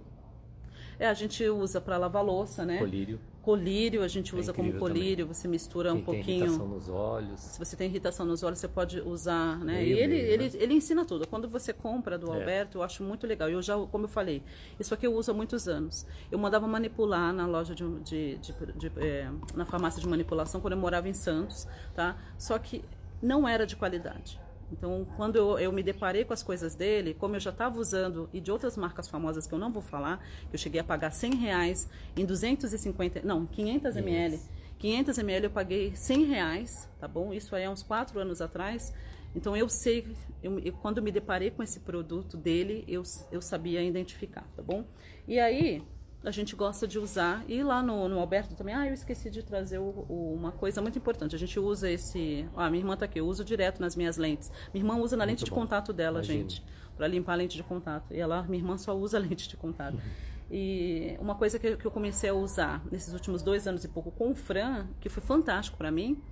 [0.99, 2.79] É, a gente usa para lavar louça, né?
[2.79, 3.21] Colírio.
[3.43, 5.35] Colírio, a gente é usa como colírio, também.
[5.35, 6.25] você mistura Quem um pouquinho.
[6.25, 7.41] Tem irritação nos olhos.
[7.41, 9.75] Se você tem irritação nos olhos, você pode usar, né?
[9.79, 10.51] Meio, e ele, meio, ele, né?
[10.55, 11.27] ele ensina tudo.
[11.27, 12.39] Quando você compra do é.
[12.39, 13.51] Alberto, eu acho muito legal.
[13.51, 14.45] Eu já, como eu falei,
[14.79, 16.07] isso aqui eu uso há muitos anos.
[16.31, 20.75] Eu mandava manipular na loja de, de, de, de é, na farmácia de manipulação quando
[20.75, 22.17] eu morava em Santos, tá?
[22.39, 22.85] Só que
[23.21, 24.41] não era de qualidade.
[24.73, 28.29] Então, quando eu, eu, me deparei com as coisas dele, como eu já estava usando,
[28.33, 31.11] e de outras marcas famosas que eu não vou falar, que eu cheguei a pagar
[31.11, 34.41] 100 reais em 250, não, 500 ml.
[34.79, 37.33] 500 ml eu paguei 100 reais, tá bom?
[37.35, 38.95] Isso aí há uns 4 anos atrás.
[39.37, 40.07] Então, eu sei,
[40.43, 44.63] eu, eu, quando eu me deparei com esse produto dele, eu, eu sabia identificar, tá
[44.63, 44.85] bom?
[45.29, 45.83] E aí,
[46.25, 47.45] a gente gosta de usar.
[47.49, 50.81] E lá no, no Alberto também, ah, eu esqueci de trazer o, o, uma coisa
[50.81, 51.35] muito importante.
[51.35, 52.47] A gente usa esse.
[52.57, 54.51] Ah, minha irmã tá aqui, eu uso direto nas minhas lentes.
[54.73, 55.45] Minha irmã usa na muito lente bom.
[55.45, 56.39] de contato dela, Imagina.
[56.41, 56.65] gente,
[56.97, 58.13] para limpar a lente de contato.
[58.13, 59.95] E ela, minha irmã só usa lente de contato.
[59.95, 60.33] Uhum.
[60.51, 64.11] E uma coisa que, que eu comecei a usar nesses últimos dois anos e pouco
[64.11, 66.23] com o Fran, que foi fantástico para mim,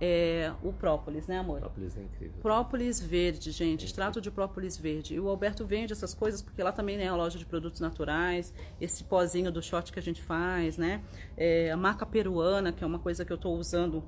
[0.00, 1.60] é, o própolis, né, amor?
[1.60, 2.34] Própolis é incrível.
[2.42, 5.14] Própolis verde, gente, é extrato de própolis verde.
[5.14, 7.80] E o Alberto vende essas coisas porque lá também né, é a loja de produtos
[7.80, 11.02] naturais, esse pozinho do shot que a gente faz, né?
[11.36, 14.04] É, a marca peruana, que é uma coisa que eu estou usando,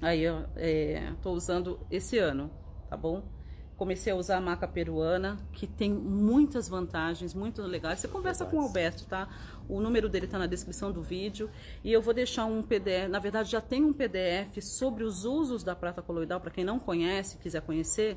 [0.00, 2.50] aí estou é, usando esse ano,
[2.88, 3.22] tá bom?
[3.82, 7.98] comecei a usar a maca peruana, que tem muitas vantagens, muito legais.
[7.98, 9.28] Você conversa com o Alberto, tá?
[9.72, 11.48] O número dele está na descrição do vídeo.
[11.82, 15.64] E eu vou deixar um PDF, na verdade já tem um PDF sobre os usos
[15.64, 18.16] da prata coloidal, para quem não conhece, quiser conhecer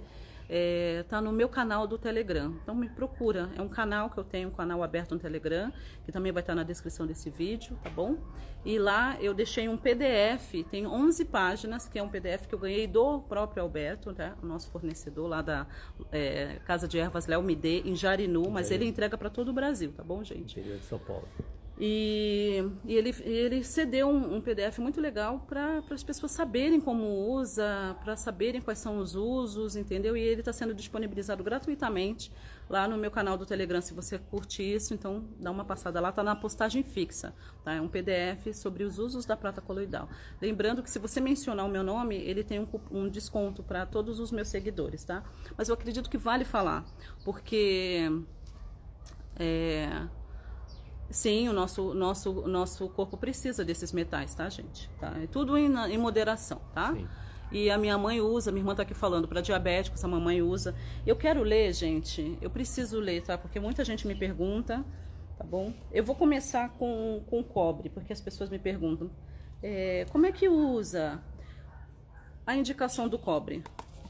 [0.49, 2.53] é, tá no meu canal do Telegram.
[2.61, 3.49] Então me procura.
[3.55, 5.71] É um canal que eu tenho, um canal aberto no Telegram,
[6.05, 8.17] que também vai estar na descrição desse vídeo, tá bom?
[8.63, 12.59] E lá eu deixei um PDF, tem 11 páginas, que é um PDF que eu
[12.59, 14.35] ganhei do próprio Alberto, tá?
[14.41, 15.67] o nosso fornecedor lá da
[16.11, 19.91] é, Casa de Ervas Léo Midê, em Jarinu, mas ele entrega para todo o Brasil,
[19.91, 20.59] tá bom, gente?
[20.59, 21.27] Interior de São Paulo.
[21.77, 27.05] E, e ele, ele cedeu um, um PDF muito legal para as pessoas saberem como
[27.05, 30.15] usa, para saberem quais são os usos, entendeu?
[30.15, 32.31] E ele está sendo disponibilizado gratuitamente
[32.69, 33.81] lá no meu canal do Telegram.
[33.81, 37.33] Se você curte isso, então dá uma passada lá, está na postagem fixa.
[37.61, 37.73] Tá?
[37.73, 40.07] É um PDF sobre os usos da prata coloidal.
[40.41, 44.21] Lembrando que se você mencionar o meu nome, ele tem um, um desconto para todos
[44.21, 45.23] os meus seguidores, tá?
[45.57, 46.85] Mas eu acredito que vale falar,
[47.25, 48.09] porque.
[49.37, 50.07] É,
[51.09, 54.89] Sim, o nosso, nosso, nosso corpo precisa desses metais, tá, gente?
[54.99, 55.13] Tá?
[55.21, 56.93] É tudo em, em moderação, tá?
[56.93, 57.07] Sim.
[57.51, 60.75] E a minha mãe usa, minha irmã está aqui falando, para diabéticos, a mamãe usa.
[61.05, 63.37] Eu quero ler, gente, eu preciso ler, tá?
[63.37, 64.83] Porque muita gente me pergunta,
[65.37, 65.73] tá bom?
[65.91, 69.09] Eu vou começar com, com cobre, porque as pessoas me perguntam.
[69.61, 71.23] É, como é que usa
[72.45, 73.63] a indicação do cobre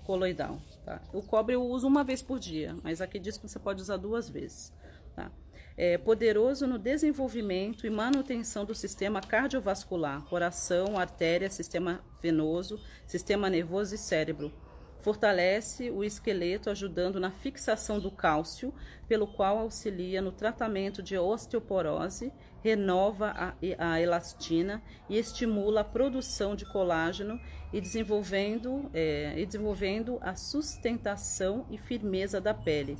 [0.06, 0.58] coloidal?
[0.86, 1.02] Tá?
[1.14, 3.98] O cobre eu uso uma vez por dia, mas aqui diz que você pode usar
[3.98, 4.74] duas vezes,
[5.16, 5.30] tá?
[5.78, 13.96] É, poderoso no desenvolvimento e manutenção do sistema cardiovascular, coração, artéria, sistema venoso, sistema nervoso
[13.96, 14.54] e cérebro.
[15.02, 18.74] Fortalece o esqueleto, ajudando na fixação do cálcio,
[19.08, 22.34] pelo qual auxilia no tratamento de osteoporose,
[22.64, 27.40] renova a, a elastina e estimula a produção de colágeno
[27.72, 32.98] e desenvolvendo, é, e desenvolvendo a sustentação e firmeza da pele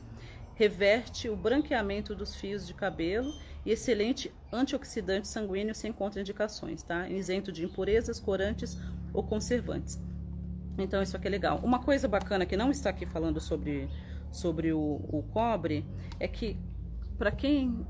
[0.56, 3.32] reverte o branqueamento dos fios de cabelo
[3.66, 7.08] e excelente antioxidante sanguíneo sem contraindicações, tá?
[7.10, 8.78] Isento de impurezas, corantes
[9.14, 10.02] ou conservantes.
[10.78, 11.60] Então isso aqui é legal.
[11.64, 13.88] Uma coisa bacana que não está aqui falando sobre
[14.32, 15.86] sobre o, o cobre
[16.20, 16.58] é que
[17.18, 17.86] para quem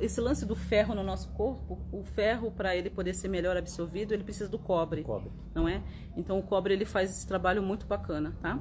[0.00, 4.12] esse lance do ferro no nosso corpo, o ferro para ele poder ser melhor absorvido,
[4.12, 5.30] ele precisa do cobre, Cobre.
[5.54, 5.82] não é?
[6.16, 8.58] Então o cobre ele faz esse trabalho muito bacana, tá?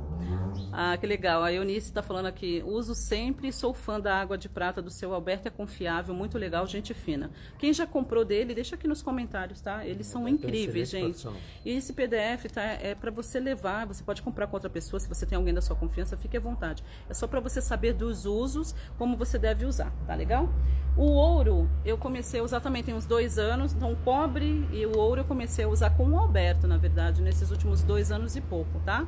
[0.71, 1.43] Ah, que legal.
[1.43, 5.13] A Eunice está falando aqui, uso sempre, sou fã da água de prata do seu
[5.13, 7.31] Alberto, é confiável, muito legal, gente fina.
[7.57, 9.85] Quem já comprou dele, deixa aqui nos comentários, tá?
[9.85, 11.37] Eles são incríveis, excelente gente.
[11.65, 15.07] E esse PDF tá, é para você levar, você pode comprar com outra pessoa, se
[15.07, 16.83] você tem alguém da sua confiança, fique à vontade.
[17.09, 20.49] É só para você saber dos usos, como você deve usar, tá legal?
[20.97, 24.85] O ouro eu comecei a usar também tem uns dois anos, então o cobre e
[24.85, 28.35] o ouro eu comecei a usar com o Alberto, na verdade, nesses últimos dois anos
[28.35, 29.05] e pouco, tá?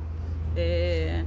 [0.56, 1.24] É,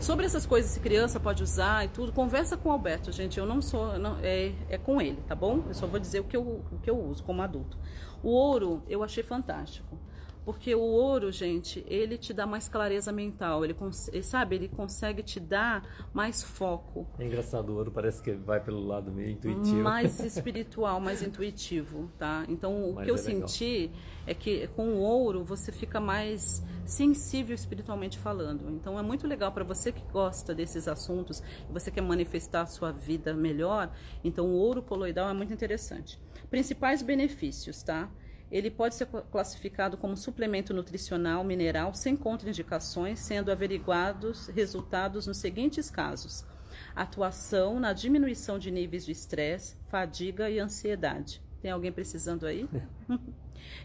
[0.00, 3.38] Sobre essas coisas se criança pode usar e tudo, conversa com o Alberto, gente.
[3.38, 5.64] Eu não sou, não, é, é com ele, tá bom?
[5.66, 7.76] Eu só vou dizer o que, eu, o que eu uso como adulto.
[8.22, 9.98] O ouro eu achei fantástico.
[10.48, 13.66] Porque o ouro, gente, ele te dá mais clareza mental.
[13.66, 13.76] Ele,
[14.22, 18.80] sabe, ele consegue te dar mais foco, É engraçado, o ouro parece que vai pelo
[18.80, 19.76] lado meio intuitivo.
[19.82, 22.46] mais espiritual, mais intuitivo, tá?
[22.48, 23.46] Então, o Mas que eu é legal.
[23.46, 23.90] senti
[24.26, 28.70] é que com o ouro você fica mais sensível espiritualmente falando.
[28.70, 32.66] Então, é muito legal para você que gosta desses assuntos, e você quer manifestar a
[32.66, 33.92] sua vida melhor.
[34.24, 36.18] Então, o ouro coloidal é muito interessante.
[36.48, 38.10] Principais benefícios, tá?
[38.50, 45.38] Ele pode ser cla- classificado como suplemento nutricional mineral sem contraindicações, sendo averiguados resultados nos
[45.38, 46.44] seguintes casos:
[46.94, 51.42] atuação na diminuição de níveis de estresse, fadiga e ansiedade.
[51.60, 52.68] Tem alguém precisando aí?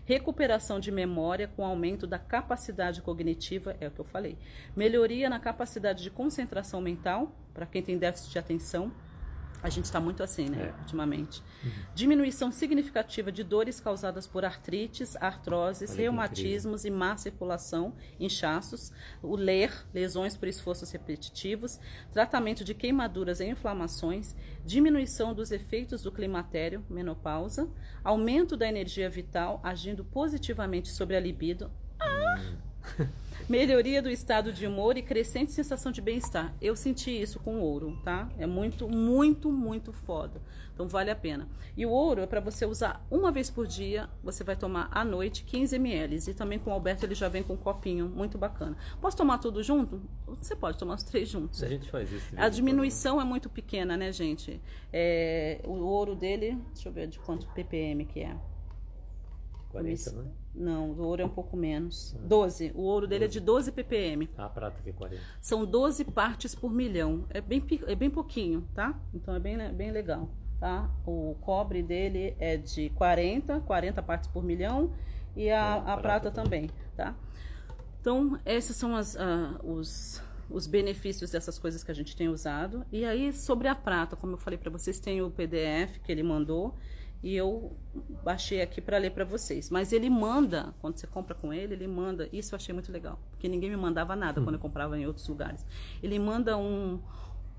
[0.06, 4.38] Recuperação de memória com aumento da capacidade cognitiva, é o que eu falei.
[4.76, 8.92] Melhoria na capacidade de concentração mental, para quem tem déficit de atenção.
[9.64, 10.80] A gente está muito assim, né, É.
[10.82, 11.42] ultimamente.
[11.96, 19.38] Diminuição significativa de dores causadas por artrites, artroses, Olha reumatismos e má circulação, inchaços, o
[19.38, 21.80] ler, lesões por esforços repetitivos,
[22.12, 27.70] tratamento de queimaduras e inflamações, diminuição dos efeitos do climatério, menopausa,
[28.04, 31.72] aumento da energia vital, agindo positivamente sobre a libido.
[32.00, 32.36] Ah!
[33.50, 36.54] Melhoria do estado de humor e crescente sensação de bem-estar.
[36.62, 38.30] Eu senti isso com o ouro, tá?
[38.38, 40.42] É muito, muito, muito foda.
[40.74, 41.48] Então vale a pena.
[41.76, 44.10] E o ouro é para você usar uma vez por dia.
[44.24, 46.18] Você vai tomar à noite 15 ml.
[46.28, 48.78] E também com o Alberto ele já vem com um copinho, muito bacana.
[49.02, 50.02] Posso tomar tudo junto?
[50.28, 51.62] Você pode tomar os três juntos.
[51.62, 52.34] A gente faz isso.
[52.36, 54.60] A diminuição é muito pequena, né, gente?
[54.92, 58.36] É, o ouro dele, deixa eu ver de quanto ppm que é.
[59.74, 59.86] Quando.
[59.86, 60.32] 40, né?
[60.56, 62.16] Não, o ouro é um pouco menos.
[62.22, 62.72] 12.
[62.76, 64.30] O ouro dele é de 12 ppm.
[64.38, 65.22] A prata que é 40.
[65.42, 67.26] São 12 partes por milhão.
[67.30, 68.98] É bem, é bem pouquinho, tá?
[69.14, 70.90] Então é bem, le- bem legal, tá?
[71.06, 74.94] O cobre dele é de 40, 40 partes por milhão
[75.36, 77.16] e a, É, a prata prata também, tá?
[78.00, 82.86] Então, esses são as, ah, os, os benefícios dessas coisas que a gente tem usado.
[82.92, 86.22] E aí, sobre a prata, como eu falei para vocês, tem o PDF que ele
[86.22, 86.76] mandou
[87.24, 87.72] e eu
[88.22, 89.70] baixei aqui para ler para vocês.
[89.70, 92.28] Mas ele manda, quando você compra com ele, ele manda.
[92.34, 95.28] Isso eu achei muito legal, porque ninguém me mandava nada quando eu comprava em outros
[95.28, 95.66] lugares.
[96.04, 97.00] Ele manda um.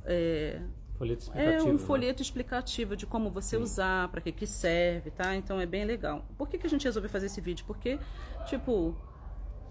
[0.05, 0.61] é,
[0.98, 1.68] Folheto é explicativo.
[1.68, 1.79] um né?
[1.79, 5.35] folheto explicativo de como você usar, para que que serve, tá?
[5.35, 6.24] Então é bem legal.
[6.37, 7.64] Por que, que a gente resolveu fazer esse vídeo?
[7.66, 7.98] Porque,
[8.46, 8.94] tipo,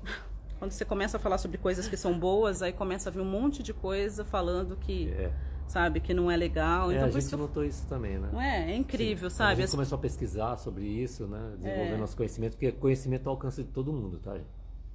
[0.60, 3.26] quando você começa a falar sobre coisas que são boas, aí começa a vir um
[3.26, 5.53] monte de coisa falando que, É.
[5.68, 6.92] sabe, que não é legal.
[6.92, 7.40] É, Então a isso gente eu...
[7.40, 8.30] notou isso também, né?
[8.32, 8.72] Não é?
[8.72, 9.38] É incrível, Sim.
[9.38, 9.52] sabe?
[9.52, 11.54] A gente As- começou a pesquisar sobre isso, né?
[11.58, 11.98] Desenvolver É.
[11.98, 14.38] nosso conhecimento, porque conhecimento ao alcance de todo mundo, tá?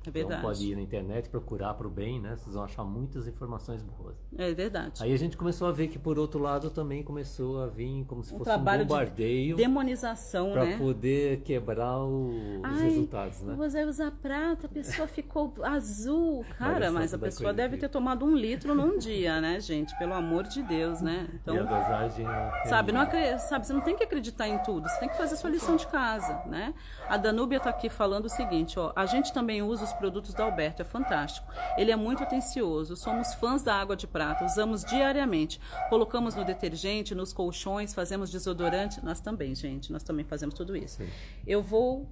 [0.07, 0.41] É verdade.
[0.41, 2.37] Então pode ir na internet procurar para o bem, né?
[2.37, 4.17] Vocês vão achar muitas informações boas.
[4.37, 5.03] É verdade.
[5.03, 8.23] Aí a gente começou a ver que por outro lado também começou a vir como
[8.23, 10.77] se Um fosse um trabalho de bombardeio Demonização, para né?
[10.79, 13.55] poder quebrar o- os Ai, resultados, né?
[13.57, 16.45] Você usa prata, a pessoa ficou azul.
[16.59, 19.97] Cara, mas a toda pessoa deve ter tomado um litro num dia, né, gente?
[19.99, 21.29] Pelo amor de Deus, né?
[21.35, 24.59] Então, e a dosagem é Sabe, não acre- sabe, você não tem que acreditar em
[24.59, 26.73] tudo, você tem que fazer sua lição de casa, né?
[27.09, 30.45] A Danúbia tá aqui falando o seguinte, ó, a gente também usa os produtos da
[30.45, 31.47] Alberto, é fantástico.
[31.77, 35.61] Ele é muito atencioso, somos fãs da água de prata, usamos diariamente.
[35.89, 40.99] Colocamos no detergente, nos colchões, fazemos desodorante, nós também, gente, nós também fazemos tudo isso.
[40.99, 41.09] Sim.
[41.47, 42.09] Eu vou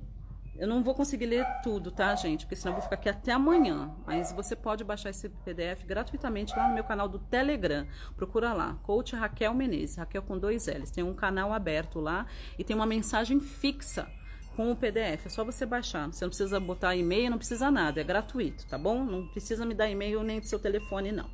[0.58, 2.46] eu não vou conseguir ler tudo, tá, gente?
[2.46, 3.94] Porque senão eu vou ficar aqui até amanhã.
[4.06, 7.86] Mas você pode baixar esse PDF gratuitamente lá no meu canal do Telegram.
[8.16, 10.90] Procura lá, Coach Raquel Menezes, Raquel com dois L's.
[10.90, 12.26] Tem um canal aberto lá
[12.58, 14.08] e tem uma mensagem fixa
[14.56, 15.26] com o PDF.
[15.26, 16.06] É só você baixar.
[16.08, 18.00] Você não precisa botar e-mail, não precisa nada.
[18.00, 19.04] É gratuito, tá bom?
[19.04, 21.28] Não precisa me dar e-mail nem do seu telefone, não.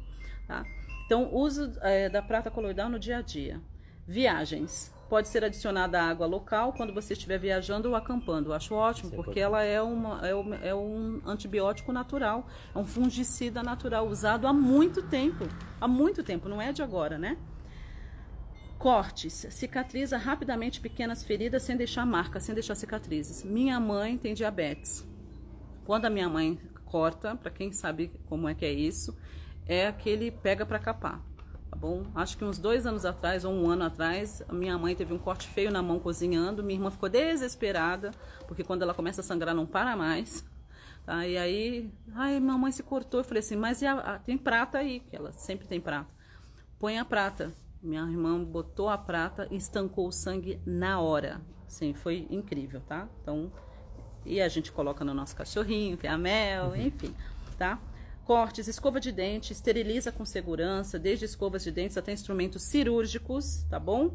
[0.47, 0.65] Tá?
[1.07, 3.61] Então, uso é, da prata coloidal no dia a dia.
[4.07, 4.93] Viagens.
[5.09, 8.49] pode ser adicionada à água local quando você estiver viajando ou acampando.
[8.51, 12.79] Eu acho ótimo, é porque ela é, uma, é, um, é um antibiótico natural, é
[12.79, 15.47] um fungicida natural usado há muito tempo.
[15.81, 17.37] Há muito tempo, não é de agora, né?
[18.83, 19.47] Cortes.
[19.51, 23.45] Cicatriza rapidamente pequenas feridas sem deixar marcas, sem deixar cicatrizes.
[23.45, 25.07] Minha mãe tem diabetes.
[25.85, 29.17] Quando a minha mãe corta, para quem sabe como é que é isso,
[29.67, 31.23] é aquele pega para capar.
[31.71, 32.03] Tá bom?
[32.13, 35.19] Acho que uns dois anos atrás, ou um ano atrás, a minha mãe teve um
[35.19, 36.61] corte feio na mão cozinhando.
[36.65, 38.11] Minha irmã ficou desesperada,
[38.49, 40.45] porque quando ela começa a sangrar não para mais.
[41.07, 41.25] Tá?
[41.25, 43.21] E aí, ai, mamãe se cortou.
[43.21, 46.13] Eu falei assim, mas a- a- tem prata aí, que ela sempre tem prata.
[46.81, 47.53] Põe a prata.
[47.83, 51.41] Minha irmã botou a prata e estancou o sangue na hora.
[51.67, 53.09] Sim, foi incrível, tá?
[53.21, 53.51] Então,
[54.25, 57.13] e a gente coloca no nosso cachorrinho, que é a Mel, enfim,
[57.59, 57.81] tá?
[58.25, 63.81] Cortes, escova de dente, esteriliza com segurança, desde escovas de dentes até instrumentos cirúrgicos, tá
[63.81, 64.15] bom?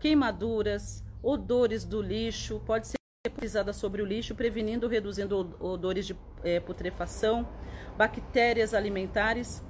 [0.00, 2.96] Queimaduras, odores do lixo, pode ser
[3.38, 7.46] pisada sobre o lixo, prevenindo ou reduzindo od- odores de eh, putrefação,
[7.98, 9.62] bactérias alimentares,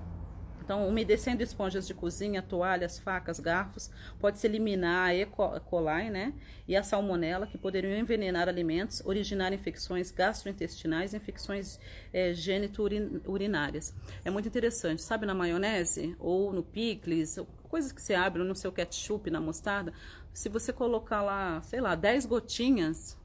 [0.64, 5.26] então, umedecendo esponjas de cozinha, toalhas, facas, garfos, pode-se eliminar a E.
[5.26, 6.32] co- coli né,
[6.66, 11.78] e a salmonela, que poderiam envenenar alimentos, originar infecções gastrointestinais e infecções
[12.12, 13.94] é, gênito-urinárias.
[14.24, 18.72] É muito interessante, sabe, na maionese ou no picles, coisas que você abre no seu
[18.72, 19.92] ketchup, na mostarda,
[20.32, 23.18] se você colocar lá, sei lá, 10 gotinhas,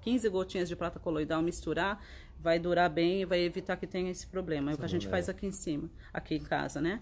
[0.00, 2.02] 15 gotinhas de prata coloidal, misturar,
[2.42, 4.72] vai durar bem e vai evitar que tenha esse problema.
[4.72, 7.00] É o que a gente faz aqui em cima, aqui em casa, né?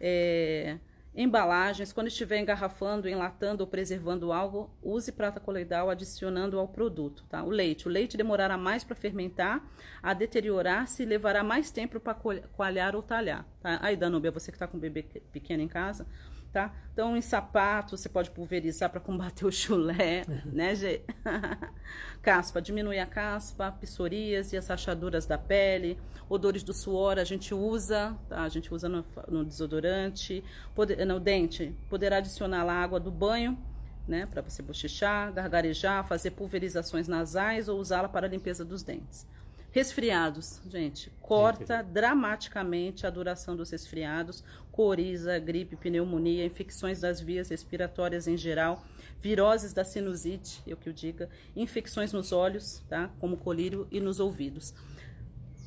[0.00, 0.78] É,
[1.14, 7.42] embalagens, quando estiver engarrafando, enlatando ou preservando algo, use prata coloidal adicionando ao produto, tá?
[7.42, 7.86] O leite.
[7.86, 9.64] O leite demorará mais para fermentar,
[10.02, 13.78] a deteriorar-se e levará mais tempo para coalhar ou talhar, tá?
[13.80, 16.06] Aí, Danúbia, você que está com um bebê pequeno em casa,
[16.52, 16.74] tá?
[16.92, 21.02] Então, em sapato, você pode pulverizar para combater o chulé, né, Gê?
[22.22, 28.16] caspa, diminui a caspa, psoríase, as rachaduras da pele, odores do suor, a gente usa,
[28.28, 28.42] tá?
[28.42, 33.58] A gente usa no, no desodorante, Pode- no dente, poderá adicionar a água do banho,
[34.06, 39.26] né, para você bochechar, gargarejar, fazer pulverizações nasais ou usá-la para a limpeza dos dentes.
[39.72, 44.42] Resfriados, gente, corta dramaticamente a duração dos resfriados,
[44.80, 48.82] coriza, gripe, pneumonia, infecções das vias respiratórias em geral,
[49.20, 53.10] viroses da sinusite, eu que o diga, infecções nos olhos, tá?
[53.20, 54.72] Como colírio e nos ouvidos.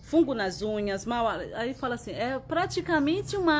[0.01, 3.51] Fungo nas unhas, mal, aí fala assim, é praticamente uma